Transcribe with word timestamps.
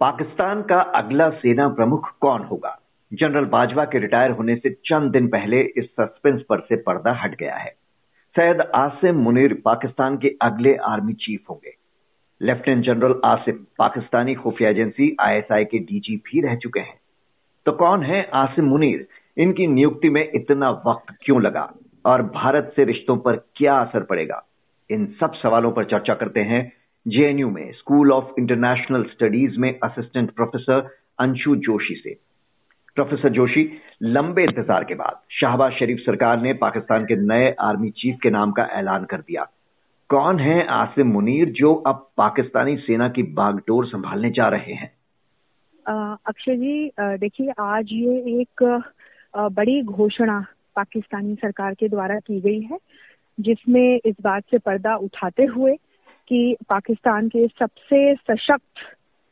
पाकिस्तान 0.00 0.62
का 0.62 0.80
अगला 0.80 1.30
सेना 1.30 1.68
प्रमुख 1.68 2.18
कौन 2.20 2.42
होगा? 2.42 2.80
जनरल 3.12 3.44
बाजवा 3.44 3.84
के 3.84 3.98
रिटायर 3.98 4.30
होने 4.30 4.56
से 4.56 4.70
चंद 4.70 5.12
दिन 5.12 5.28
पहले 5.28 5.60
इस 5.60 5.84
सस्पेंस 5.84 6.42
पर 6.48 6.60
से 6.60 6.76
पर्दा 6.76 7.12
हट 7.12 7.38
गया 7.38 7.56
है। 7.56 7.70
सैयद 8.36 8.60
आसिम 8.60 9.16
मुनीर 9.16 9.62
पाकिस्तान 9.64 10.16
के 10.16 10.36
अगले 10.42 10.76
आर्मी 10.76 11.12
चीफ 11.12 11.40
होंगे। 11.50 11.74
लेफ्टिनेंट 12.42 12.84
जनरल 12.84 13.20
आसिम 13.24 13.66
पाकिस्तानी 13.78 14.34
खुफिया 14.34 14.70
एजेंसी 14.70 15.16
आईएसआई 15.20 15.64
के 15.64 15.78
डीजी 15.78 16.16
भी 16.16 16.40
रह 16.40 16.56
चुके 16.56 16.80
हैं। 16.80 17.00
तो 17.66 17.72
कौन 17.72 18.02
है 18.02 18.30
आसिम 18.34 18.64
मुनीर? 18.64 19.08
इनकी 19.36 19.66
नियुक्ति 19.66 20.10
में 20.10 20.30
इतना 20.34 20.70
वक्त 20.70 21.14
क्यों 21.22 21.42
लगा? 21.42 21.72
और 22.06 22.22
भारत 22.22 22.72
से 22.76 22.84
रिश्तों 22.84 23.16
पर 23.16 23.36
क्या 23.36 23.76
असर 23.76 24.02
पड़ेगा? 24.02 24.44
इन 24.90 25.06
सब 25.20 25.32
सवालों 25.32 25.72
पर 25.72 25.84
चर्चा 25.84 26.14
करते 26.14 26.40
हैं 26.40 26.79
जेएनयू 27.06 27.50
में 27.50 27.70
स्कूल 27.72 28.12
ऑफ़ 28.12 28.32
इंटरनेशनल 28.38 29.04
स्टडीज़ 29.04 29.58
में 29.58 29.78
असिस्टेंट 29.82 30.30
प्रोफेसर 30.30 30.88
अंशु 31.20 31.54
जोशी 31.58 31.94
से। 31.94 32.14
प्रोफेसर 32.96 33.28
जोशी, 33.28 33.62
लंबे 34.02 34.42
इंतज़ार 34.42 34.84
के 34.84 34.94
बाद 34.94 35.20
शाहबाज 35.30 35.72
शरीफ 35.72 35.98
सरकार 35.98 36.40
ने 36.42 36.52
पाकिस्तान 36.54 37.04
के 37.04 37.16
नए 37.16 37.50
आर्मी 37.60 37.90
चीफ 37.90 38.18
के 38.22 38.30
नाम 38.30 38.52
का 38.52 38.64
ऐलान 38.72 39.04
कर 39.04 39.20
दिया। 39.20 39.46
कौन 40.10 40.40
है 40.40 40.66
आसिम 40.66 41.06
मुनीर 41.06 41.50
जो 41.50 41.74
अब 41.74 42.08
पाकिस्तानी 42.16 42.76
सेना 42.76 43.08
की 43.08 43.22
बागडोर 43.22 43.86
संभालने 43.86 44.30
जा 44.30 44.48
रहे 44.48 44.74
हैं? 44.74 44.92
अक्षय 46.26 46.56
जी 46.56 46.90
देखिए, 46.98 47.52
आज 47.60 47.88
ये 47.92 48.40
एक 48.40 48.82
बड़ी 49.34 49.82
घोषणा 49.82 50.40
पाकिस्तानी 50.76 51.34
सरकार 51.34 51.74
के 51.74 51.88
द्वारा 51.88 52.18
की 52.18 52.40
गई 52.40 52.60
है, 52.62 52.78
जिसमें 53.38 54.00
इस 54.04 54.14
बात 54.22 54.42
से 54.50 54.58
पर्दा 54.58 54.94
उठाते 54.96 55.44
हुए 55.44 55.76
कि 56.30 56.56
पाकिस्तान 56.68 57.28
के 57.28 57.46
सबसे 57.48 58.14
सशक्त 58.14 58.82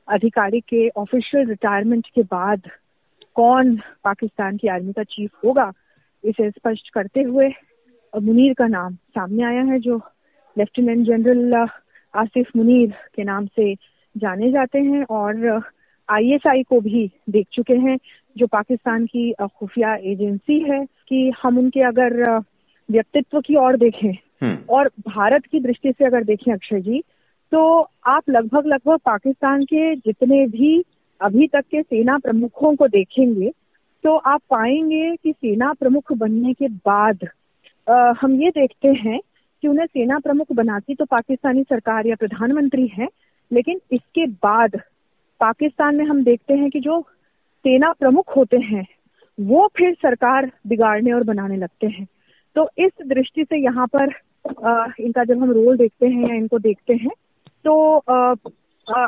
अधिकारी 0.09 0.61
के 0.61 0.89
ऑफिशियल 0.89 1.49
रिटायरमेंट 1.49 2.07
के 2.15 2.23
बाद 2.23 2.63
कौन 3.35 3.77
पाकिस्तान 4.05 4.57
की 4.57 4.69
आर्मी 4.69 4.93
का 4.93 5.03
चीफ 5.03 5.31
होगा, 5.45 5.71
इसे 6.25 6.51
स्पष्ट 6.51 6.91
करते 6.91 7.23
हुए 7.23 7.49
मुनीर 8.15 8.55
का 8.55 8.67
नाम 8.67 8.95
सामने 8.95 9.45
आया 9.45 9.63
है, 9.63 9.79
जो 9.79 10.01
लेफ्टिनेंट 10.57 11.07
जनरल 11.07 11.55
आसिफ 12.15 12.51
मुनीर 12.57 12.95
के 13.15 13.25
नाम 13.25 13.47
से 13.47 13.75
जाने 14.17 14.51
जाते 14.51 14.79
हैं 14.79 15.05
और 15.11 15.63
आईएसआई 16.09 16.63
को 16.63 16.81
भी 16.81 17.11
देख 17.31 17.47
चुके 17.53 17.75
हैं, 17.75 17.99
जो 18.37 18.47
पाकिस्तान 18.47 19.07
की 19.07 19.33
खुफिया 19.59 19.95
एजेंसी 19.95 20.59
है 20.61 20.85
कि 21.09 21.31
हम 21.43 21.59
उनके 21.59 21.81
अगर 21.81 22.27
व्यक्तित्व 22.91 23.41
की 23.41 23.57
ओर 23.57 23.77
देखें। 23.77 24.17
और 24.71 24.89
भारत 24.89 25.47
की 25.47 25.61
दृष्टि 25.61 25.93
से 25.93 26.05
अगर 26.05 26.25
देखें 26.25 26.53
अक्षय 26.53 26.81
जी 26.81 27.03
तो 27.53 27.89
आप 28.07 28.23
लगभग 28.31 28.67
लगभग 28.67 28.99
पाकिस्तान 28.99 29.65
के 29.65 29.97
जितने 29.97 30.47
भी 30.47 30.85
अभी 31.21 31.47
तक 31.47 31.61
के 31.61 31.83
सेना 31.83 32.19
प्रमुखों 32.19 32.77
को 32.77 32.89
देखेंगे 32.89 33.51
तो 34.05 34.17
आप 34.17 34.41
पाएँगे 34.51 35.17
कि 35.17 35.33
सेना 35.33 35.73
प्रमुख 35.73 36.13
बनने 36.13 36.53
के 36.53 36.69
बाद 36.69 37.29
आ, 37.91 38.13
हम 38.21 38.43
ये 38.43 38.51
देखते 38.51 38.89
हैं 38.89 39.21
कि 39.63 39.69
उन्हें 39.69 39.87
सेना 39.87 40.19
प्रमुख 40.19 40.47
बनाती 40.53 40.95
तो 40.95 41.05
पाकिस्तानी 41.05 41.63
सरकार 41.63 42.07
या 42.07 42.15
प्रधानमंत्री 42.15 42.87
है 42.87 43.09
लेकिन 43.53 43.81
इसके 43.93 44.27
बाद 44.27 44.77
पाकिस्तान 45.41 45.97
में 45.97 46.05
हम 46.05 46.25
देखते 46.25 46.55
हैं 46.55 46.71
कि 46.71 46.81
जो 46.81 47.03
सेना 47.59 47.93
प्रमुख 47.93 48.37
होते 48.37 48.57
हैं 48.57 48.87
वो 49.41 49.71
फिर 49.77 49.95
सरकार 49.95 50.53
बिगाड़ने 50.67 51.13
और 51.13 51.23
बनाने 51.23 51.57
लगते 51.57 51.87
हैं। 51.87 52.07
तो 52.55 52.71
इस 52.79 52.91
दृष्टि 53.07 53.45
से 53.45 53.57
यहाँ 53.59 53.87
पर 53.87 54.15
इनका 55.01 55.25
जब 55.25 55.43
हम 55.43 55.51
रोल 55.53 55.77
देखते 55.77 56.07
हैं 56.07 56.29
या 56.29 56.35
इनको 56.35 56.59
देखते 56.59 56.95
हैं 56.95 57.11
तो 57.65 57.99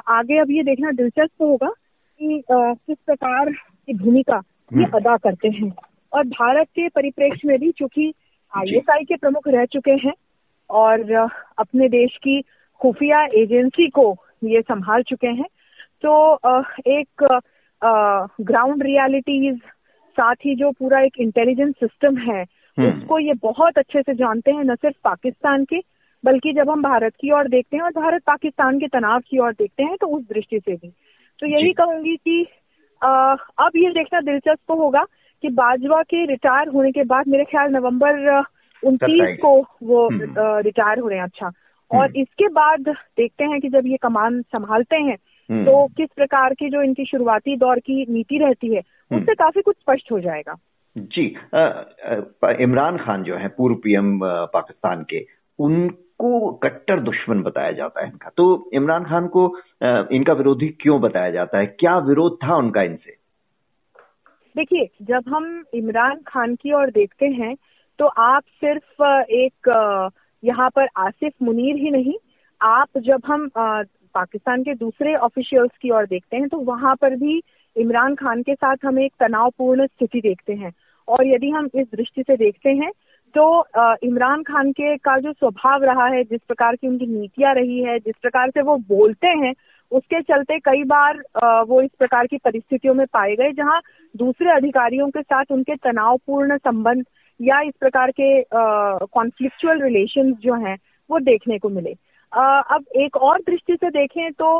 आगे 0.09 0.39
अब 0.39 0.51
ये 0.51 0.63
देखना 0.63 0.91
दिलचस्प 0.91 1.43
होगा 1.43 1.69
कि 2.21 2.43
किस 2.51 2.97
प्रकार 3.07 3.53
की 3.53 3.95
भूमिका 3.95 4.43
ये 4.73 4.85
हम्म। 4.85 4.97
अदा 4.97 5.17
करते 5.17 5.49
हैं 5.49 5.73
और 6.13 6.25
भारत 6.25 6.67
के 6.67 6.89
परिप्रेक्ष्य 6.89 7.49
में 7.49 7.59
भी 7.59 7.71
चूँकि 7.71 8.13
आईएसआई 8.57 9.05
के 9.05 9.17
प्रमुख 9.17 9.49
रह 9.49 9.65
चुके 9.65 9.91
हैं 9.91 10.13
और 10.71 11.13
अपने 11.59 11.89
देश 11.89 12.17
की 12.17 12.41
खुफिया 12.81 13.25
एजेंसी 13.25 13.89
को 13.89 14.17
ये 14.45 14.61
संभाल 14.61 15.03
चुके 15.03 15.29
हैं 15.29 15.47
तो 16.07 16.35
एक 16.87 17.27
ग्राउंड 18.41 18.83
रियलिटीज 18.83 19.61
साथ 20.17 20.35
ही 20.35 20.55
जो 20.55 20.71
पूरा 20.71 21.01
एक 21.01 21.13
इंटेलिजेंस 21.21 21.75
सिस्टम 21.75 22.17
है। 22.17 22.45
उसको 22.79 23.19
ये 23.19 23.33
बहुत 23.35 23.79
अच्छे 23.79 24.03
से 24.03 24.15
जानते 24.15 24.51
हैं 24.51 24.65
न 24.65 24.75
सिर्फ़ 24.75 24.97
पाकिस्तान 25.05 25.65
के 25.65 25.77
बल्कि 26.25 26.53
जब 26.53 26.71
हम 26.71 26.83
भारत 26.83 27.13
की 27.21 27.31
ओर 27.31 27.49
देखते 27.49 27.77
हैं 27.77 27.85
और 27.85 27.91
भारत 27.91 28.23
पाकिस्तान 28.27 28.79
के 28.79 28.87
तनाव 28.87 29.21
की 29.21 29.39
ओर 29.39 29.53
देखते 29.53 29.83
हैं 29.83 29.97
तो 30.01 30.07
उस 30.07 30.23
दृष्टि 30.23 30.59
से 30.59 30.75
भी। 30.75 30.89
तो 31.39 31.47
यही 31.47 31.73
कहूँगी 31.73 32.17
कि 32.17 32.47
आ, 33.05 33.33
अब 33.59 33.71
ये 33.77 33.91
देखना 33.91 34.21
दिलचस्प 34.21 34.71
होगा 34.71 35.05
कि 35.43 35.49
बाजवा 35.49 36.03
के 36.03 36.27
रिटायर 36.27 36.69
होने 36.69 36.93
के 36.93 37.05
बाद 37.05 37.29
मेरे 37.29 37.45
ख्याल 37.45 37.71
नवंबर 37.71 38.43
उनतीस 38.85 39.39
को 39.41 39.61
वो 39.83 40.09
रिटायर 40.61 40.91
हम्म। 40.91 41.03
हो 41.03 41.09
रहे 41.09 41.19
हैं 41.19 41.25
अच्छा। 41.25 41.51
और 41.91 42.05
हम्म। 42.05 42.21
इसके 42.21 42.49
बाद 42.49 42.81
देखते 42.89 43.45
हैं 43.45 43.61
कि 43.61 43.69
जब 43.69 43.87
ये 43.87 43.97
कमान 43.97 44.43
संभालते 44.43 44.97
हैं 44.97 45.17
हम्म। 45.51 45.65
तो 45.65 45.87
किस 45.87 46.09
प्रकार 46.17 46.55
की 46.55 46.69
जो 46.71 46.83
इनकी 46.83 47.05
शुरुआती 47.05 47.57
दौर 47.57 47.79
की 47.79 48.07
नीति 48.13 48.39
रहती 48.39 48.75
है 48.75 48.81
उससे 49.13 49.35
काफ़ी 49.35 49.63
कुछ 49.63 49.77
स्पष्ट 49.77 50.13
हो 50.13 50.21
जाएगा। 50.21 50.55
जी 50.97 51.25
इमरान 52.63 52.97
खान 52.99 53.23
जो 53.23 53.37
है, 53.37 53.49
पूर्व 53.49 53.75
पीएम 53.75 54.19
पाकिस्तान 54.23 55.03
के, 55.11 55.25
उनको 55.59 56.51
कट्टर 56.63 57.01
दुश्मन 57.01 57.43
बताया 57.43 57.73
जाता 57.73 58.01
है 58.01 58.09
इनका। 58.09 58.31
तो 58.37 58.71
इमरान 58.75 59.05
खान 59.05 59.27
को 59.29 59.47
इनका 60.13 60.33
विरोधी 60.33 60.69
क्यों 60.81 61.01
बताया 61.01 61.31
जाता 61.31 61.59
है? 61.59 61.67
क्या 61.67 61.97
विरोध 62.01 62.39
था 62.45 62.57
उनका 62.57 62.83
इनसे? 62.83 63.17
देखिए, 64.57 64.89
जब 65.03 65.29
हम 65.29 65.65
इमरान 65.75 66.21
खान 66.27 66.55
की 66.55 66.73
ओर 66.73 66.91
देखते 66.91 67.27
हैं 67.27 67.55
तो 67.99 68.07
आप 68.07 68.43
सिर्फ़ 68.61 69.03
एक 69.03 70.13
यहाँ 70.43 70.69
पर 70.71 70.89
आसिफ 70.99 71.33
मुनीर 71.43 71.77
ही 71.77 71.91
नहीं, 71.91 72.15
आप 72.61 72.99
जब 72.99 73.23
हम 73.27 73.49
पाकिस्तान 74.15 74.63
के 74.63 74.75
दूसरे 74.75 75.15
ऑफिशियल्स 75.17 75.71
की 75.83 75.91
ओर 75.91 76.07
देखते 76.07 76.37
हैं 76.37 76.49
तो 76.49 76.59
वहाँ 76.65 76.95
पर 77.01 77.17
भी 77.17 77.41
इमरान 77.77 78.15
खान 78.15 78.43
के 78.43 78.55
साथ 78.55 78.85
हम 78.85 78.99
एक 79.01 79.13
तनावपूर्ण 79.21 79.87
स्थिति 79.87 80.21
देखते 80.21 80.53
हैं। 80.55 80.73
और 81.09 81.27
यदि 81.27 81.51
हम 81.51 81.69
इस 81.75 81.87
दृष्टि 81.97 82.23
से 82.23 82.37
देखते 82.37 82.71
हैं 82.75 82.91
तो 83.35 83.45
इमरान 84.03 84.43
खान 84.43 84.71
के 84.73 84.97
का 84.99 85.19
जो 85.19 85.33
स्वभाव 85.33 85.85
रहा 85.85 86.07
है, 86.07 86.23
जिस 86.25 86.41
प्रकार 86.49 86.77
की 86.77 86.89
उनकी 86.89 87.07
नीतियाँ 87.09 87.55
रही 87.55 87.83
है, 87.83 87.99
जिस 87.99 88.15
प्रकार 88.23 88.51
से 88.51 88.63
वो 88.63 88.77
बोलते 88.89 89.29
हैं, 89.29 89.53
उसके 89.93 90.21
चलते 90.23 90.59
कई 90.61 90.83
बार 90.85 91.19
वो 91.69 91.81
इस 91.83 91.91
प्रकार 91.99 92.27
की 92.27 92.39
परिस्थितियों 92.39 92.95
में 92.95 93.07
पाए 93.07 93.35
गए, 93.37 93.53
जहाँ 93.53 93.81
दूसरे 94.15 94.51
अधिकारियों 94.53 95.09
के 95.11 95.23
साथ 95.23 95.53
उनके 95.53 95.77
तनावपूर्ण 95.79 96.57
संबंध 96.59 97.05
या 97.41 97.61
इस 97.61 97.75
प्रकार 97.81 98.11
के 98.11 98.43
कॉन्फ्लिक्चुअल 98.53 99.83
रिलेशन 99.83 100.33
जो 100.43 100.55
हैं, 100.67 100.77
वो 101.11 101.19
देखने 101.21 101.59
को 101.59 101.69
मिले। 101.69 101.95
अब 102.33 102.85
एक 102.97 103.17
और 103.17 103.39
दृष्टि 103.41 103.75
से 103.75 103.89
देखें 103.91 104.31
तो 104.33 104.51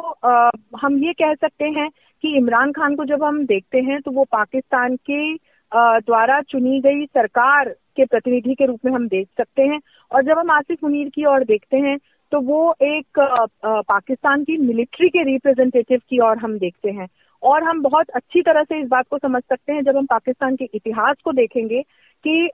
हम 0.79 0.97
ये 1.05 1.13
कह 1.13 1.35
सकते 1.35 1.65
हैं 1.71 1.89
कि 2.25 2.37
इमरान 2.37 2.73
खान 2.73 2.95
को 2.97 3.05
जब 3.05 3.23
हम 3.25 3.45
देखते 3.47 3.79
हैं 3.81 4.01
तो 4.01 4.11
वो 4.11 4.25
पाकिस्तान 4.33 4.97
के 5.11 5.35
द्वारा 5.73 6.41
चुनी 6.43 6.81
गई 6.81 7.05
सरकार 7.07 7.69
के 7.97 8.05
प्रतिनिधि 8.05 8.55
के 8.55 8.67
रूप 8.67 8.81
में 8.85 8.93
हम 8.93 9.07
देख 9.09 9.29
सकते 9.39 9.63
हैं। 9.63 9.79
और 10.11 10.23
जब 10.25 10.39
हम 10.39 10.51
आसिफ 10.51 10.85
मुनीर 10.85 11.09
की 11.15 11.25
ओर 11.27 11.45
देखते 11.45 11.77
हैं 11.79 11.97
तो 12.33 12.41
वो 12.41 12.75
एक 12.83 13.19
पाकिस्तान 13.63 14.45
की 14.45 14.57
मिलिट्री 14.59 15.09
के 15.09 15.23
रिप्रेजेंटेटिव 15.25 16.01
की 16.11 16.19
ओर 16.29 16.39
हम 16.39 16.59
देखते 16.59 16.91
हैं। 16.91 17.07
और 17.43 17.63
हम 17.65 17.81
बहुत 17.83 18.11
अच्छी 18.15 18.43
तरह 18.43 18.63
से 18.63 18.81
इस 18.81 18.89
बात 18.89 19.07
को 19.11 19.19
समझ 19.19 19.43
सकते 19.43 19.73
हैं 19.73 19.83
जब 19.85 19.97
हम 19.97 20.07
पाकिस्तान 20.07 20.57
के 20.57 20.65
इतिहास 20.75 21.17
को 21.25 21.33
देखेंगे 21.33 21.83
कि 22.27 22.49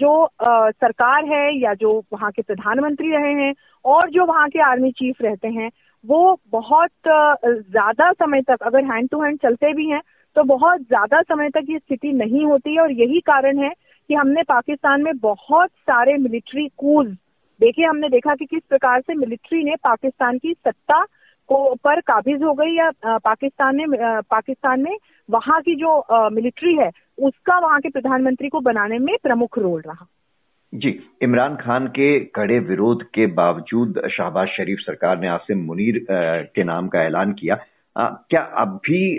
जो 0.00 0.28
सरकार 0.38 1.24
है 1.24 1.44
या 1.58 1.74
जो 1.74 1.92
वहाँ 2.12 2.30
के 2.30 2.42
प्रधानमंत्री 2.42 3.10
रहे 3.10 3.32
हैं 3.34 3.52
और 3.84 4.10
जो 4.10 4.24
वहाँ 4.26 4.48
के 4.48 4.60
आर्मी 4.62 4.90
चीफ 4.90 5.22
रहते 5.22 5.48
हैं, 5.48 5.70
वो 6.04 6.38
बहुत 6.52 6.90
ज़्यादा 7.06 8.10
समय 8.12 8.42
तक 8.42 8.62
अगर 8.62 8.84
हैंड 8.84 9.08
टू 9.08 9.22
हैंड 9.22 9.38
चलते 9.38 9.72
भी 9.72 9.88
हैं 9.88 10.00
तो 10.36 10.42
बहुत 10.44 10.80
ज़्यादा 10.80 11.20
समय 11.22 11.48
तक 11.48 11.66
ये 11.70 11.78
स्थिति 11.78 12.12
नहीं 12.12 12.44
होती 12.44 12.74
है 12.74 12.80
और 12.82 12.92
यही 12.92 13.20
कारण 13.20 13.58
है 13.58 13.70
कि 14.10 14.14
हमने 14.14 14.42
पाकिस्तान 14.42 15.02
में 15.02 15.12
बहुत 15.18 15.70
सारे 15.70 16.16
मिलिट्री 16.18 16.68
कूज 16.78 17.06
देखिए 17.60 17.86
हमने 17.86 18.08
देखा 18.08 18.34
कि 18.34 18.44
किस 18.44 18.62
प्रकार 18.68 19.00
से 19.00 19.14
मिलिट्री 19.14 19.62
ने 19.64 19.74
पाकिस्तान 19.84 20.38
की 20.38 20.52
सत्ता 20.52 21.04
को 21.48 21.74
पर 21.74 22.00
काबिज 22.00 22.42
हो 22.42 22.52
गई 22.54 22.76
या 22.76 22.90
पाकिस्तान 23.18 23.76
ने 23.76 23.84
पाकिस्तान 24.30 24.80
में 24.80 24.96
वहाँ 25.30 25.60
की 25.60 25.74
जो 25.74 26.04
मिलिट्री 26.30 26.74
है 26.74 26.90
उसका 27.20 27.58
वहाँ 27.58 27.80
के 27.80 27.88
प्रधानमंत्री 27.88 28.48
को 28.48 28.60
बनाने 28.60 28.98
में 28.98 29.16
प्रमुख 29.22 29.58
रोल 29.58 29.80
रहा। 29.80 30.06
जी 30.74 30.98
इमरान 31.22 31.56
खान 31.56 31.86
के 31.86 32.18
कड़े 32.34 32.58
विरोध 32.58 33.02
के 33.14 33.26
बावजूद 33.26 34.08
शाहबाज 34.10 34.48
शरीफ 34.48 34.78
सरकार 34.78 35.20
ने 35.20 35.28
आसिम 35.28 35.58
मुनीर 35.58 36.06
के 36.54 36.64
नाम 36.64 36.88
का 36.88 37.02
ऐलान 37.02 37.32
किया। 37.32 37.58
आ, 37.96 38.08
क्या 38.30 38.40
अब 38.40 38.68
भी 38.68 39.18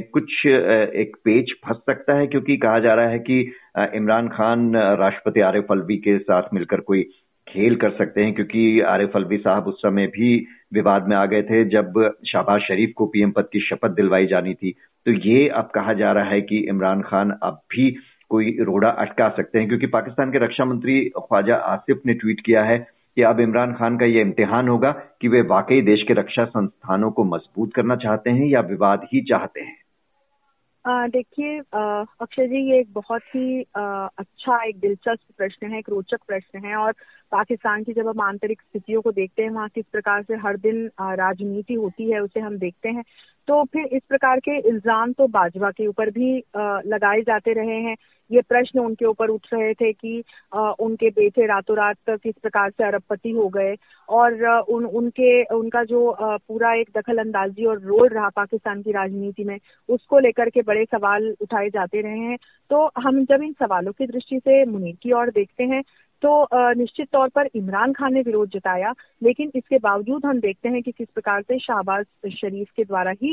कुछ 0.00 0.46
एक 0.46 1.16
पेच 1.24 1.52
फंस 1.66 1.76
सकता 1.76 2.14
है? 2.14 2.26
क्योंकि 2.26 2.56
कहा 2.56 2.78
जा 2.78 2.94
रहा 2.94 3.08
है 3.08 3.18
कि 3.18 3.40
इमरान 3.94 4.28
खान 4.28 4.76
राष्ट्रपति 4.76 5.40
आरिफ 5.40 5.66
अलवी 5.70 5.96
के 5.96 6.18
साथ 6.18 6.42
मिलकर 6.54 6.80
कोई 6.80 7.06
खेल 7.48 7.76
कर 7.76 7.90
सकते 7.90 8.24
हैं, 8.24 8.34
क्योंकि 8.34 8.80
आरिफ 8.88 9.16
अलवी 9.16 9.36
साहब 9.38 9.66
उस 9.66 9.78
समय 9.78 10.06
भी 10.08 10.36
विवाद 10.74 11.08
में 11.08 11.16
आ 11.16 11.24
गए 11.26 11.42
थे 11.42 11.64
जब 11.66 11.98
शहबाज 12.26 12.60
शरीफ 12.60 12.92
को 12.96 13.06
पीएम 13.06 13.30
पद 13.30 13.48
की 13.52 13.60
शपथ 13.60 13.94
दिलवाई 13.94 14.26
जानी 14.26 14.54
थी। 14.54 14.74
तो 15.06 15.12
ये 15.20 15.48
अब 15.50 15.70
कहा 15.74 15.92
जा 15.94 16.12
रहा 16.12 16.24
है 16.24 16.40
कि 16.42 16.58
इमरान 16.68 17.02
खान 17.02 17.30
अब 17.42 17.60
भी 17.70 17.90
कोई 18.30 18.56
रोड़ा 18.60 18.88
अटका 18.90 19.28
सकते 19.28 19.58
हैं, 19.58 19.68
क्योंकि 19.68 19.86
पाकिस्तान 19.88 20.32
के 20.32 20.38
रक्षा 20.38 20.64
मंत्री 20.64 21.00
ख्वाजा 21.18 21.56
आसिफ 21.56 22.00
ने 22.06 22.14
ट्वीट 22.14 22.40
किया 22.46 22.64
है 22.64 22.78
कि 23.16 23.22
अब 23.24 23.40
इमरान 23.40 23.72
खान 23.74 23.96
का 23.98 24.06
यह 24.06 24.20
इम्तिहान 24.20 24.68
होगा 24.68 24.90
कि 25.20 25.28
वे 25.28 25.40
वाकई 25.48 25.80
देश 25.82 26.02
के 26.08 26.14
रक्षा 26.14 26.44
संस्थानों 26.46 27.10
को 27.10 27.24
मज़बूत 27.26 27.74
करना 27.74 27.96
चाहते 27.98 28.30
हैं 28.30 28.46
या 28.46 28.60
विवाद 28.68 29.06
ही 29.12 29.20
चाहते 29.30 29.60
हैं। 29.60 29.76
देखिए 30.84 31.58
अक्षय 31.58 32.46
जी, 32.46 32.58
ये 32.70 32.78
एक 32.80 32.92
बहुत 32.92 33.22
ही 33.26 33.62
अच्छा 33.72 34.62
एक 34.64 34.78
दिलचस्प 34.80 35.34
प्रश्न 35.38 35.66
है, 35.66 35.78
एक 35.78 35.88
रोचक 35.90 36.18
प्रश्न 36.28 36.64
है 36.64 36.76
और 36.76 36.92
पाकिस्तान 37.32 37.82
की 37.84 37.92
जब 37.92 38.08
हम 38.08 38.20
आंतरिक 38.22 38.60
स्थितियों 38.60 39.00
को 39.02 39.12
देखते 39.12 39.42
हैं, 39.42 39.50
वहाँ 39.50 39.68
किस 39.68 39.84
प्रकार 39.92 40.22
से 40.22 40.36
हर 40.36 40.56
दिन 40.58 40.86
राजनीति 41.00 41.74
होती 41.74 42.10
है, 42.10 42.20
उसे 42.20 42.40
हम 42.40 42.58
देखते 42.58 42.88
हैं 42.88 43.04
तो 43.48 43.62
फिर 43.64 43.84
इस 43.86 44.02
प्रकार 44.08 44.40
के 44.40 44.56
इल्ज़ाम 44.68 45.12
तो 45.12 45.26
बाजवा 45.28 45.70
के 45.70 45.86
ऊपर 45.86 46.10
भी 46.10 46.36
लगाए 46.86 47.20
जाते 47.22 47.52
रहे 47.54 47.76
हैं। 47.82 47.94
ये 48.30 48.40
प्रश्न 48.42 48.78
उनके 48.78 49.04
ऊपर 49.06 49.28
उठ 49.30 49.46
रहे 49.52 49.72
थे 49.74 49.92
कि 49.92 50.22
उनके 50.80 51.08
बेटे 51.10 51.46
रातों 51.46 51.76
रात 51.76 52.10
किस 52.12 52.34
प्रकार 52.42 52.70
से 52.70 52.84
अरबपति 52.84 53.30
हो 53.30 53.48
गए 53.48 53.74
और 54.08 54.44
उन, 54.44 54.84
उनके, 54.84 55.44
उनका 55.46 55.82
जो 55.84 56.16
पूरा 56.20 56.72
एक 56.74 56.90
दखल 56.96 57.18
अंदाजी 57.18 57.64
और 57.64 57.80
रोल 57.82 58.08
रहा 58.08 58.28
पाकिस्तान 58.36 58.82
की 58.82 58.92
राजनीति 58.92 59.44
में, 59.44 59.58
उसको 59.88 60.18
लेकर 60.18 60.50
के 60.50 60.62
बड़े 60.62 60.84
सवाल 60.86 61.34
उठाए 61.40 61.70
जाते 61.70 62.00
रहे 62.00 62.18
हैं। 62.18 62.36
तो 62.70 62.84
हम 62.98 63.24
जब 63.24 63.42
इन 63.42 63.52
सवालों 63.54 63.92
की 63.92 64.06
दृष्टि 64.06 64.38
से 64.38 64.64
मुनीर 64.66 64.96
की 65.02 65.12
ओर 65.12 65.30
देखते 65.30 65.64
हैं 65.64 65.82
तो 66.22 66.46
निश्चित 66.74 67.08
तौर 67.12 67.28
पर 67.28 67.48
इमरान 67.54 67.92
खान 67.92 68.12
ने 68.14 68.20
विरोध 68.22 68.48
जताया, 68.50 68.92
लेकिन 69.22 69.50
इसके 69.56 69.78
बावजूद 69.78 70.24
हम 70.26 70.40
देखते 70.40 70.68
हैं 70.68 70.82
कि 70.82 70.92
किस 70.92 71.08
प्रकार 71.14 71.42
से 71.42 71.58
शाहबाज 71.58 72.04
शरीफ 72.34 72.70
के 72.76 72.84
द्वारा 72.84 73.10
ही 73.22 73.32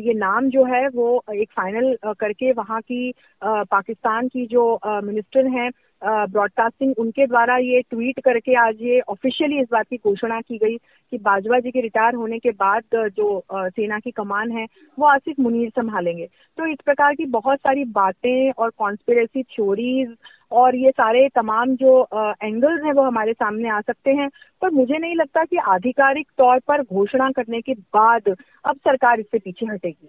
ये 0.00 0.14
नाम 0.16 0.48
जो 0.50 0.64
है 0.64 0.86
वो 0.88 1.08
एक 1.34 1.50
फाइनल 1.52 1.96
करके 2.20 2.52
वहाँ 2.52 2.80
की 2.82 3.12
पाकिस्तान 3.42 4.28
की 4.28 4.46
जो 4.46 4.68
मिनिस्टर 4.86 5.46
हैं 5.50 5.70
ब्रॉडकास्टिंग 6.02 6.94
उनके 6.98 7.26
द्वारा 7.26 7.56
ये 7.56 7.80
ट्वीट 7.90 8.20
करके 8.24 8.54
आज 8.58 8.82
ये 8.82 9.00
ऑफिशियली 9.08 9.60
इस 9.60 9.66
बात 9.72 9.86
की 9.90 9.96
घोषणा 9.96 10.40
की 10.40 10.58
गई 10.58 10.76
कि 10.76 11.18
बाजवा 11.18 11.58
जी 11.58 11.70
के 11.70 11.80
रिटायर 11.80 12.14
होने 12.14 12.38
के 12.38 12.50
बाद 12.52 12.82
जो 13.16 13.42
सेना 13.52 13.98
की 13.98 14.10
कमान 14.10 14.50
है, 14.52 14.66
वो 14.98 15.06
आसिफ 15.06 15.40
मुनीर 15.40 15.70
संभालेंगे। 15.70 16.26
तो 16.58 16.66
इस 16.66 16.78
प्रकार 16.84 17.14
की 17.14 17.24
बहुत 17.28 17.58
सारी 17.58 17.84
बातें 17.92 18.50
और 18.52 18.70
कॉन्स्पिरेसी 18.78 19.42
थ्योरीज 19.44 20.14
और 20.52 20.76
ये 20.76 20.90
सारे 20.90 21.28
तमाम 21.34 21.74
जो 21.76 22.00
एंगल्स 22.42 22.84
हैं 22.84 22.92
वो 22.92 23.02
हमारे 23.02 23.32
सामने 23.32 23.68
आ 23.68 23.80
सकते 23.80 24.10
हैं, 24.10 24.28
पर 24.62 24.70
मुझे 24.70 24.98
नहीं 24.98 25.14
लगता 25.16 25.44
कि 25.44 25.56
आधिकारिक 25.68 26.26
तौर 26.38 26.58
पर 26.68 26.82
घोषणा 26.82 27.30
करने 27.30 27.60
के 27.60 27.74
बाद 27.94 28.34
अब 28.64 28.76
सरकार 28.76 29.20
इससे 29.20 29.38
पीछे 29.38 29.66
हटेगी। 29.66 30.08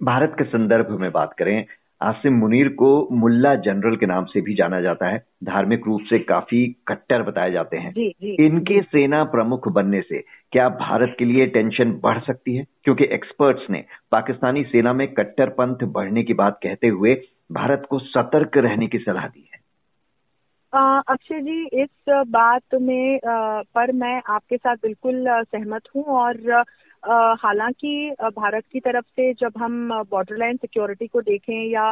भारत 0.00 0.34
के 0.38 0.44
संदर्भ 0.44 0.90
में 1.00 1.10
बात 1.12 1.32
करें 1.38 1.64
आसिम 2.02 2.32
मुनीर 2.32 2.68
को 2.68 3.08
मुल्ला 3.12 3.54
जनरल 3.54 3.96
के 3.96 4.06
नाम 4.06 4.24
से 4.24 4.40
भी 4.40 4.54
जाना 4.54 4.80
जाता 4.80 5.06
है। 5.06 5.26
धार्मिक 5.44 5.80
रूप 5.86 6.00
से 6.10 6.18
काफ़ी 6.18 6.76
कट्टर 6.88 7.22
बताए 7.22 7.50
जाते 7.50 7.76
हैं। 7.76 7.92
जी, 7.92 8.08
जी, 8.10 8.46
इनके 8.46 8.74
जी. 8.74 8.80
सेना 8.80 9.24
प्रमुख 9.24 9.68
बनने 9.68 10.00
से 10.00 10.24
क्या 10.52 10.68
भारत 10.68 11.16
के 11.18 11.24
लिए 11.24 11.46
टेंशन 11.46 11.92
बढ़ 11.92 12.20
सकती 12.20 12.56
है? 12.56 12.66
क्योंकि 12.84 13.04
एक्सपर्ट्स 13.04 13.70
ने 13.70 13.84
पाकिस्तानी 14.12 14.64
सेना 14.64 14.92
में 14.92 15.14
कट्टरपंथ 15.14 15.76
बढ़ने 15.82 16.22
की 16.22 16.34
बात 16.34 16.60
कहते 16.62 16.88
हुए 16.88 17.20
भारत 17.52 17.86
को 17.90 17.98
सतर्क 17.98 18.56
रहने 18.56 18.86
की 18.86 18.98
सलाह 18.98 19.26
दी 19.26 19.50
है। 19.54 19.60
अक्षय 21.08 21.40
जी 21.40 21.66
इस 21.66 22.24
बात 22.28 22.74
में 22.74 23.16
आ, 23.16 23.62
पर 23.74 23.92
मैं 23.92 24.22
आपके 24.28 24.56
साथ 24.56 24.76
बिल्कुल 24.76 25.24
सहमत 25.28 25.82
हूँ 25.96 26.04
और 26.04 26.64
हालाँकि 27.04 28.10
भारत 28.36 28.64
की 28.72 28.80
तरफ़ 28.80 29.04
से 29.16 29.32
जब 29.40 29.52
हम 29.58 29.88
बॉर्डर 30.10 30.36
लाइन 30.38 30.56
सिक्योरिटी 30.56 31.06
को 31.06 31.20
देखें 31.22 31.54
या 31.70 31.82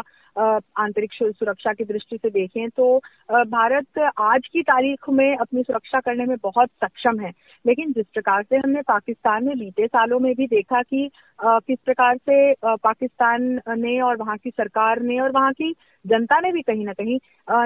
आंतरिक 0.78 1.12
सुरक्षा 1.14 1.72
की 1.72 1.84
दृष्टि 1.84 2.16
से 2.16 2.31
देखें 2.31 2.69
तो 2.70 2.96
भारत 3.31 3.99
आज 4.20 4.46
की 4.52 4.62
तारीख 4.62 5.08
में 5.10 5.37
अपनी 5.37 5.62
सुरक्षा 5.62 6.00
करने 6.00 6.25
में 6.26 6.37
बहुत 6.43 6.69
सक्षम 6.84 7.20
है। 7.20 7.31
लेकिन 7.64 7.93
जिस 7.93 8.06
प्रकार 8.14 8.43
से 8.43 8.56
हमने 8.56 8.82
पाकिस्तान 8.88 9.44
में 9.44 9.56
बीते 9.58 9.87
सालों 9.87 10.19
में 10.20 10.32
भी 10.34 10.46
देखा 10.46 10.82
कि 10.82 11.08
किस 11.38 11.78
प्रकार 11.84 12.16
से 12.19 12.52
पाकिस्तान 12.64 13.43
ने 13.78 14.00
और 14.02 14.16
वहाँ 14.16 14.37
की 14.37 14.50
सरकार 14.50 15.00
ने 15.02 15.19
और 15.20 15.31
वहाँ 15.32 15.52
की 15.52 15.75
जनता 16.04 16.38
ने 16.40 16.52
भी 16.52 16.62
कहीं 16.62 16.84
ना 16.87 16.93
कहीं 16.93 17.19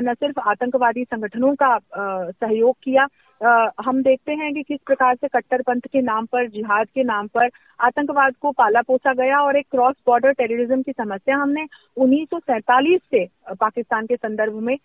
न 0.04 0.14
सिर्फ़ 0.14 0.40
आतंकवादी 0.40 1.04
संगठनों 1.04 1.54
का 1.56 1.76
सहयोग 1.96 2.76
किया 2.84 3.06
हम 3.42 4.02
देखते 4.02 4.32
हैं 4.32 4.52
कि 4.54 4.62
किस 4.62 4.78
प्रकार 4.86 5.14
से 5.14 5.28
कट्टरपंथ 5.28 5.80
के 5.92 6.00
नाम 6.02 6.26
पर, 6.26 6.48
जिहाद 6.48 6.86
के 6.86 7.04
नाम 7.04 7.26
पर 7.26 7.48
आतंकवाद 7.80 8.34
को 8.40 8.50
पाला 8.50 8.80
पोसा 8.82 9.12
गया 9.12 9.38
और 9.38 9.56
एक 9.56 9.66
क्रॉस 9.70 9.94
बॉर्डर 10.06 10.32
टेररिज्म 10.32 10.82
की 10.82 10.92
समस्या 10.92 11.36
हमने 11.36 11.66
उन्नीस 11.96 12.28
सौ 12.30 12.38
सैंतालीस 12.38 13.00
से 13.10 13.24
पाकिस्तान 13.60 14.06
के 14.06 14.16
संदर्भ 14.16 14.54
में 14.62 14.76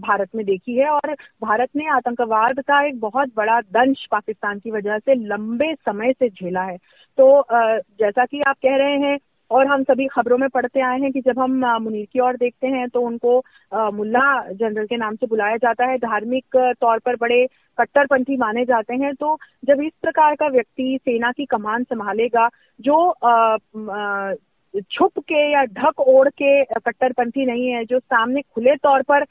भारत 0.00 0.28
में 0.34 0.44
देखी 0.46 0.76
है 0.76 0.88
और 0.88 1.14
भारत 1.42 1.68
ने 1.76 1.88
आतंकवाद 1.88 2.60
का 2.60 2.86
एक 2.86 3.00
बहुत 3.00 3.30
बड़ा 3.36 3.60
दंश 3.60 4.06
पाकिस्तान 4.10 4.58
की 4.58 4.70
वजह 4.70 4.98
से 4.98 5.14
लंबे 5.14 5.74
समय 5.74 6.12
से 6.12 6.28
झेला 6.28 6.62
है। 6.62 6.76
तो 7.18 7.44
जैसा 7.52 8.24
कि 8.24 8.40
आप 8.40 8.56
कह 8.56 8.76
रहे 8.76 8.98
हैं 8.98 9.18
और 9.54 9.66
हम 9.66 9.82
सभी 9.84 10.06
खबरों 10.08 10.36
में 10.38 10.48
पढ़ते 10.48 10.80
आए 10.82 10.98
हैं 11.00 11.10
कि 11.12 11.20
जब 11.20 11.38
हम 11.38 11.52
मुनीर 11.82 12.06
की 12.12 12.20
ओर 12.20 12.36
देखते 12.36 12.66
हैं 12.68 12.88
तो 12.88 13.00
उनको 13.00 13.36
मुल्ला 13.92 14.24
जनरल 14.52 14.86
के 14.86 14.96
नाम 14.96 15.16
से 15.16 15.26
बुलाया 15.26 15.56
जाता 15.56 15.86
है। 15.90 15.98
धार्मिक 15.98 16.56
तौर 16.80 16.98
पर 16.98 17.16
बड़े 17.16 17.44
कट्टरपंथी 17.78 18.36
माने 18.36 18.64
जाते 18.64 18.94
हैं। 18.94 19.14
तो 19.14 19.36
जब 19.64 19.82
इस 19.82 19.92
प्रकार 20.02 20.34
का 20.34 20.48
व्यक्ति 20.48 20.98
सेना 21.02 21.30
की 21.32 21.44
कमान 21.46 21.84
संभालेगा, 21.84 22.48
जो 22.80 23.12
छुप 24.82 25.18
के 25.20 25.50
या 25.52 25.64
ढक 25.64 26.00
ओढ़ 26.00 26.28
के 26.32 26.64
कट्टरपंथी 26.64 27.46
नहीं 27.46 27.68
है, 27.68 27.84
जो 27.84 27.98
सामने 27.98 28.42
खुले 28.44 28.74
तौर 28.76 29.02
पर 29.02 29.24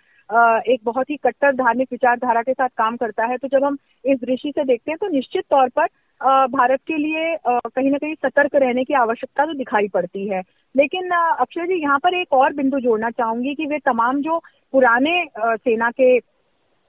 एक 0.69 0.79
बहुत 0.83 1.09
ही 1.09 1.15
कट्टर 1.17 1.55
धार्मिक 1.55 1.87
विचारधारा 1.91 2.41
के 2.41 2.53
साथ 2.53 2.69
काम 2.77 2.95
करता 2.97 3.25
है 3.25 3.37
तो 3.37 3.47
जब 3.47 3.63
हम 3.63 3.77
इस 4.05 4.19
दृष्टि 4.19 4.51
से 4.51 4.63
देखते 4.63 4.91
हैं 4.91 4.97
तो 5.01 5.07
निश्चित 5.07 5.43
तौर 5.49 5.69
पर 5.69 5.87
भारत 6.23 6.79
के 6.87 6.97
लिए 6.97 7.35
कहीं 7.45 7.89
ना 7.91 7.97
कहीं 7.97 8.13
सतर्क 8.15 8.55
रहने 8.55 8.83
की 8.83 8.93
आवश्यकता 8.95 9.45
तो 9.45 9.53
दिखाई 9.53 9.87
पड़ती 9.87 10.27
है। 10.27 10.41
लेकिन 10.75 11.09
अक्षय 11.11 11.65
जी, 11.67 11.81
यहाँ 11.81 11.97
पर 11.99 12.15
एक 12.15 12.33
और 12.33 12.53
बिंदु 12.53 12.79
जोड़ना 12.79 13.09
चाहूँगी 13.11 13.53
कि 13.55 13.65
वे 13.65 13.79
तमाम 13.85 14.21
जो 14.21 14.37
पुराने 14.73 15.23
सेना 15.37 15.89
के 15.91 16.19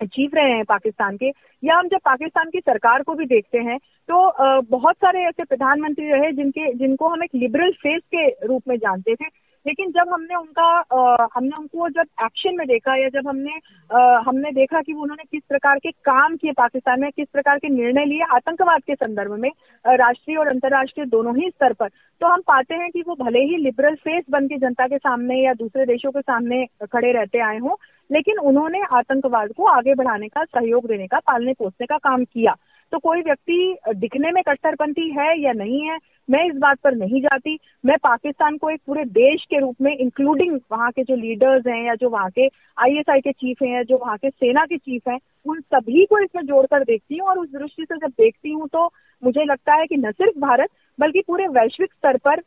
चीफ 0.01 0.35
रहे 0.35 0.51
हैं 0.51 0.65
पाकिस्तान 0.65 1.17
के, 1.17 1.29
या 1.63 1.77
हम 1.77 1.89
जब 1.89 1.99
पाकिस्तान 2.05 2.51
की 2.51 2.61
सरकार 2.61 3.03
को 3.03 3.15
भी 3.15 3.25
देखते 3.27 3.59
हैं 3.61 3.79
तो 4.09 4.61
बहुत 4.71 4.97
सारे 4.97 5.25
ऐसे 5.27 5.45
प्रधानमंत्री 5.45 6.09
रहे 6.09 6.33
जिनके, 6.33 6.73
जिनको 6.75 7.09
हम 7.09 7.23
एक 7.25 7.35
लिबरल 7.35 7.73
फेस 7.75 8.03
के 8.15 8.29
रूप 8.47 8.63
में 8.69 8.77
जानते 8.79 9.15
थे। 9.15 9.27
लेकिन 9.67 9.91
जब 9.91 10.13
हमने 10.13 10.35
उनका 10.35 10.63
आ, 10.63 11.27
हमने 11.35 11.57
उनको 11.57 11.89
जब 11.89 12.07
एक्शन 12.25 12.57
में 12.57 12.67
देखा 12.69 12.97
या 12.97 13.09
जब 13.09 13.29
हमने 13.29 13.53
आ, 13.91 14.21
हमने 14.27 14.51
देखा 14.53 14.81
कि 14.83 14.93
उन्होंने 14.93 15.25
किस 15.33 15.43
प्रकार 15.49 15.79
के 15.79 15.91
काम 15.91 16.37
किए 16.37 16.53
पाकिस्तान 16.53 17.01
में 17.01 17.11
किस 17.11 17.29
प्रकार 17.33 17.59
के 17.59 17.69
निर्णय 17.69 18.05
लिए 18.05 18.23
आतंकवाद 18.33 18.83
के 18.87 18.95
संदर्भ 18.95 19.33
में 19.33 19.51
राष्ट्रीय 19.87 20.37
और 20.37 20.49
अंतर्राष्ट्रीय 20.49 21.07
दोनों 21.07 21.37
ही 21.37 21.49
स्तर 21.51 21.73
पर 21.73 21.89
तो 22.21 22.27
हम 22.27 22.41
पाते 22.41 22.75
हैं 22.75 22.91
कि 22.91 23.03
वो 23.09 23.15
भले 23.15 23.39
ही 23.39 23.57
लिबरल 23.57 23.95
फेस 23.95 24.25
बन 24.31 24.47
के 24.47 24.59
जनता 24.59 24.87
के 24.87 24.99
सामने 24.99 25.41
या 25.45 25.55
दूसरे 25.55 25.87
देशों 25.87 26.11
के 26.11 26.21
सामने 26.21 26.65
खड़े 26.93 27.13
रहते 27.13 27.39
आए 27.39 27.59
हों 27.59 27.75
लेकिन 28.13 28.39
उन्होंने 28.39 28.81
आतंकवाद 28.93 29.53
को 29.57 29.65
आगे 29.65 29.95
बढ़ाने 29.95 30.29
का 30.29 30.45
सहयोग 30.45 30.87
देने 30.87 31.07
का 31.07 31.19
पालने 31.19 31.53
पोसने 31.53 31.87
का 31.87 31.97
काम 31.99 32.25
किया। 32.25 32.55
तो 32.93 32.99
कोई 32.99 33.23
व्यक्ति 33.23 33.77
दिखने 33.97 34.31
में 34.31 34.43
कट्टरपंथी 34.49 35.09
है 35.11 35.41
या 35.41 35.53
नहीं 35.53 35.81
है 35.89 35.99
मैं 36.29 36.45
इस 36.47 36.57
बात 36.59 36.79
पर 36.85 36.95
नहीं 36.97 37.21
जाती। 37.23 37.59
मैं 37.87 37.97
पाकिस्तान 38.03 38.57
को 38.59 38.71
एक 38.71 38.81
पूरे 38.87 39.05
देश 39.05 39.45
के 39.51 39.59
रूप 39.61 39.77
में 39.83 39.91
इंक्लूडिंग 39.93 40.59
वहाँ 40.73 40.91
के 40.93 41.03
जो 41.03 41.17
लीडर्स 41.17 41.67
हैं 41.67 41.83
या 41.87 41.95
जो 41.95 42.09
वहाँ 42.11 42.31
के 42.31 42.47
आईएसआई 42.79 43.21
के 43.21 43.33
चीफ 43.33 43.63
हैं 43.63 43.75
या 43.75 43.83
जो 43.83 43.99
वहाँ 43.99 44.17
के 44.19 44.31
सेना 44.31 44.65
के 44.65 44.77
चीफ 44.77 45.09
हैं, 45.09 45.19
उन 45.47 45.61
सभी 45.61 46.05
को 46.05 46.19
इसमें 46.19 46.43
जोड़कर 46.43 46.85
देखती 46.85 47.19
हूँ 47.19 47.29
और 47.29 47.39
उस 47.39 47.49
दृष्टि 47.53 47.85
से 47.85 47.97
जब 47.97 48.13
देखती 48.21 48.51
हूँ 48.51 48.69
तो 48.69 48.91
मुझे 49.23 49.45
लगता 49.45 49.75
है 49.75 49.87
कि 49.87 49.97
न 49.97 50.11
सिर्फ़ 50.13 50.39
भारत, 50.41 50.69
बल्कि 50.99 51.23
पूरे 51.27 51.47
वैश्विक 51.51 51.93
स्तर 51.93 52.17
पर 52.27 52.41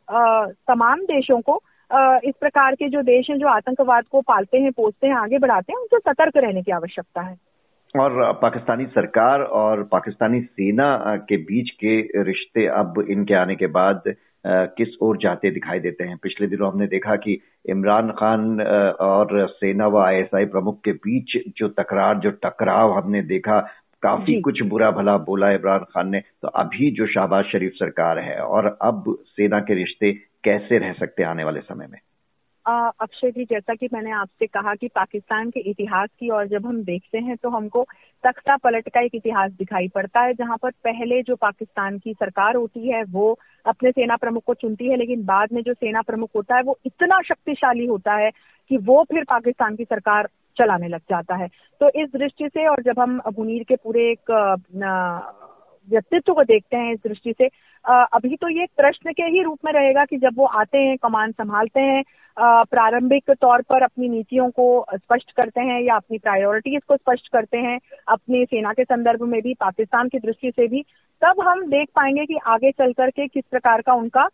तमाम 0.68 1.00
देशों 1.06 1.40
को 1.40 1.60
इस 2.24 2.34
प्रकार 2.40 2.74
के 2.74 2.88
जो 2.88 3.02
देश 3.02 3.30
हैं, 3.30 3.38
जो 3.38 3.46
आतंकवाद 3.48 4.04
को 4.04 4.20
पालते 4.20 4.58
हैं, 4.58 4.72
पोसते 4.72 5.06
हैं, 5.06 5.14
आगे 5.14 5.38
बढ़ाते 5.38 5.72
हैं, 5.72 5.80
उनसे 5.80 5.98
सतर्क 6.00 6.36
रहने 6.36 6.62
की 6.62 6.72
आवश्यकता 6.72 7.20
है। 7.20 7.36
और 7.96 8.32
पाकिस्तानी 8.42 8.84
सरकार 8.86 9.42
और 9.58 9.82
पाकिस्तानी 9.92 10.40
सेना 10.40 11.16
के 11.28 11.36
बीच 11.42 11.70
के 11.84 12.22
रिश्ते 12.22 12.66
अब 12.66 13.04
इनके 13.10 13.34
आने 13.34 13.54
के 13.56 13.66
बाद 13.66 14.02
किस 14.46 14.88
ओर 15.02 15.16
जाते 15.22 15.50
दिखाई 15.50 15.80
देते 15.80 16.04
हैं? 16.04 16.16
पिछले 16.22 16.46
दिनों 16.46 16.70
हमने 16.72 16.86
देखा 16.86 17.16
कि 17.16 17.38
इमरान 17.70 18.10
खान 18.18 18.60
और 18.60 19.46
सेना 19.50 19.86
व 19.86 19.98
आईएसआई 19.98 20.44
प्रमुख 20.46 20.80
के 20.84 20.92
बीच 20.92 21.36
जो 21.58 21.68
तकरार 21.68 22.18
जो 22.18 22.30
टकराव 22.44 22.92
हमने 22.92 23.22
देखा 23.22 23.58
काफ़ी 24.02 24.40
कुछ 24.40 24.62
बुरा 24.62 24.90
भला 24.90 25.16
बोला 25.18 25.50
इमरान 25.52 25.84
खान 25.90 26.08
ने। 26.10 26.20
तो 26.42 26.48
अभी 26.48 26.90
जो 26.96 27.06
शहबाज 27.06 27.44
शरीफ 27.52 27.72
सरकार 27.74 28.18
है 28.18 28.38
और 28.40 28.66
अब 28.82 29.04
सेना 29.26 29.60
के 29.60 29.74
रिश्ते 29.74 30.12
कैसे 30.44 30.78
रह 30.78 30.92
सकते 30.92 31.22
आने 31.22 31.44
वाले 31.44 31.60
समय 31.60 31.86
में? 31.90 31.98
अक्षय 32.68 33.30
जी, 33.30 33.44
जैसा 33.44 33.74
कि 33.74 33.88
मैंने 33.92 34.10
आपसे 34.10 34.46
कहा 34.46 34.74
कि 34.74 34.88
पाकिस्तान 34.88 35.50
के 35.50 35.60
इतिहास 35.60 36.08
की 36.20 36.28
और 36.28 36.46
जब 36.48 36.66
हम 36.66 36.82
देखते 36.84 37.18
हैं 37.18 37.36
तो 37.36 37.48
हमको 37.50 37.82
तख्ता 38.24 38.56
पलट 38.56 38.88
का 38.88 39.00
एक 39.00 39.14
इतिहास 39.14 39.52
दिखाई 39.52 39.88
पड़ता 39.88 40.20
है, 40.20 40.34
जहाँ 40.34 40.56
पर 40.62 40.70
पहले 40.84 41.22
जो 41.22 41.36
पाकिस्तान 41.36 41.98
की 41.98 42.12
सरकार 42.14 42.56
होती 42.56 42.88
है, 42.88 43.02
वो 43.04 43.38
अपने 43.66 43.90
सेना 43.90 44.16
प्रमुख 44.16 44.44
को 44.44 44.54
चुनती 44.54 44.88
है, 44.90 44.96
लेकिन 44.96 45.24
बाद 45.24 45.52
में 45.52 45.62
जो 45.62 45.74
सेना 45.74 46.02
प्रमुख 46.02 46.30
होता 46.36 46.56
है, 46.56 46.62
वो 46.62 46.78
इतना 46.86 47.20
शक्तिशाली 47.22 47.86
होता 47.86 48.14
है 48.14 48.30
कि 48.70 48.76
वो 48.76 49.02
फिर 49.04 49.24
पाकिस्तान 49.24 49.76
की 49.76 49.84
सरकार 49.84 50.28
चलाने 50.56 50.88
लग 50.88 51.00
जाता 51.10 51.36
है। 51.36 51.48
तो 51.80 51.88
इस 52.02 52.08
दृष्टि 52.12 52.48
से, 52.48 52.66
और 52.68 52.82
जब 52.82 53.00
हम 53.00 53.20
मुनीर 53.38 53.62
के 53.62 53.76
पूरे 53.76 54.10
एक 54.12 54.30
व्यक्तित्व 55.90 56.32
को 56.34 56.42
देखते 56.44 56.76
हैं 56.76 56.92
इस 56.92 56.98
दृष्टि 57.06 57.32
से। 57.32 57.48
अभी 58.14 58.36
तो 58.36 58.48
ये 58.50 58.66
प्रश्न 58.76 59.12
के 59.12 59.22
ही 59.24 59.42
रूप 59.42 59.58
में 59.64 59.72
रहेगा 59.72 60.04
कि 60.04 60.16
जब 60.18 60.34
वो 60.38 60.46
आते 60.46 60.78
हैं, 60.78 60.96
कमान 60.98 61.32
संभालते 61.32 61.80
हैं 61.80 62.02
प्रारंभिक 62.36 63.30
तौर 63.32 63.62
पर 63.62 63.82
अपनी 63.82 64.08
नीतियों 64.08 64.48
को 64.50 64.84
स्पष्ट 64.94 65.32
करते 65.36 65.60
हैं 65.60 65.80
या 65.82 65.94
अपनी 65.96 66.18
प्रायोरिटीज 66.18 66.82
को 66.88 66.96
स्पष्ट 66.96 67.28
करते 67.32 67.58
हैं, 67.58 67.78
अपनी 68.08 68.44
सेना 68.44 68.72
के 68.72 68.84
संदर्भ 68.84 69.22
में 69.22 69.40
भी, 69.42 69.54
पाकिस्तान 69.54 70.08
की 70.08 70.18
दृष्टि 70.18 70.50
से 70.50 70.66
भी, 70.68 70.82
तब 71.22 71.40
हम 71.40 71.64
देख 71.66 71.88
पाएँगे 71.96 72.26
कि 72.26 72.38
आगे 72.46 72.70
चल 72.72 72.92
करके 72.92 73.26
किस 73.26 73.44
प्रकार 73.50 73.80
का 73.80 73.94
उनका 73.94 74.28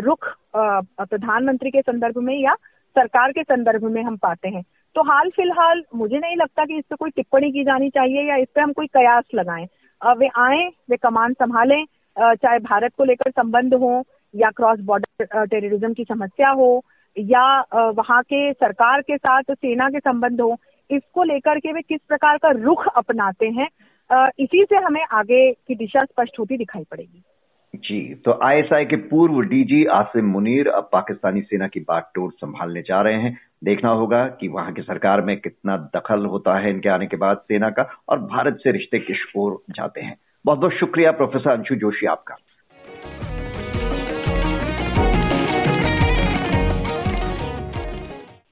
रुख 0.00 0.28
प्रधानमंत्री 0.56 1.70
के 1.70 1.80
संदर्भ 1.80 2.18
में 2.18 2.34
या 2.34 2.54
सरकार 2.96 3.32
के 3.32 3.42
संदर्भ 3.42 3.84
में 3.84 4.02
हम 4.02 4.16
पाते 4.16 4.48
हैं। 4.48 4.62
तो 4.96 5.02
हाल 5.02 5.30
फ़िलहाल 5.30 5.82
मुझे 5.94 6.18
नहीं 6.18 6.36
लगता 6.36 6.64
कि 6.64 6.78
इस 6.78 6.84
पर 6.90 6.96
कोई 6.96 7.10
टिप्पणी 7.10 7.50
की 7.52 7.62
जानी 7.64 7.88
चाहिए 7.90 8.28
या 8.28 8.36
इस 8.36 8.48
पर 8.54 8.60
हम 8.60 8.72
कोई 8.72 8.86
कयास 8.86 9.24
लगाएँ। 9.34 9.66
वे 10.02 10.28
आए, 10.38 10.66
वे 10.90 10.96
कमान 10.96 11.32
संभालें 11.32 11.84
चाहे 12.16 12.58
भारत 12.58 12.92
को 12.98 13.04
लेकर 13.04 13.30
संबंध 13.30 13.74
हो, 13.74 14.02
या 14.34 14.50
क्रॉस 14.50 14.80
बॉर्डर 14.80 15.44
टेररिज्म 15.46 15.92
की 15.94 16.04
समस्या 16.04 16.50
हो, 16.50 16.82
या 17.16 17.44
वहाँ 17.92 18.22
के 18.22 18.52
सरकार 18.52 19.00
के 19.00 19.16
साथ, 19.16 19.42
सेना 19.52 19.88
के 19.90 20.00
संबंध 20.00 20.40
हो, 20.40 20.56
इसको 20.90 21.22
लेकर 21.22 21.58
के 21.58 21.72
वे 21.72 21.82
किस 21.82 22.00
प्रकार 22.08 22.38
का 22.38 22.50
रुख 22.54 22.86
अपनाते 22.88 23.48
हैं 23.50 23.68
इसी 24.40 24.64
से 24.64 24.76
हमें 24.76 25.04
आगे 25.12 25.50
की 25.52 25.74
दिशा 25.74 26.04
स्पष्ट 26.04 26.38
होती 26.38 26.56
दिखाई 26.56 26.84
पड़ेगी। 26.90 27.22
जी 27.92 28.00
तो 28.24 28.38
आईएसआई 28.44 28.84
के 28.84 28.96
पूर्व 28.96 29.40
डीजी 29.40 29.84
आसिम 29.84 30.24
मुनीर 30.24 30.68
अब 30.68 30.88
पाकिस्तानी 30.92 31.40
सेना 31.40 31.66
की 31.68 31.80
बागडोर 31.80 32.30
संभालने 32.30 32.82
जा 32.82 33.00
रहे 33.00 33.14
हैं। 33.14 33.36
देखना 33.64 33.90
होगा 33.90 34.24
कि 34.40 34.48
वहाँ 34.48 34.72
की 34.72 34.82
सरकार 34.82 35.20
में 35.20 35.36
कितना 35.36 35.76
दखल 35.96 36.24
होता 36.26 36.58
है 36.58 36.70
इनके 36.70 36.88
आने 36.88 37.06
के 37.06 37.16
बाद 37.16 37.36
सेना 37.36 37.70
का, 37.70 37.86
और 38.08 38.18
भारत 38.18 38.58
से 38.64 38.72
रिश्ते 38.72 38.98
किस 38.98 39.26
ओर 39.36 39.62
जाते 39.70 40.00
हैं। 40.00 40.16
बहुत 40.44 40.58
बहुत 40.58 40.72
शुक्रिया, 40.72 41.10
प्रोफेसर 41.10 41.50
अंशु 41.50 41.74
जोशी 41.74 42.06
आपका। 42.06 42.36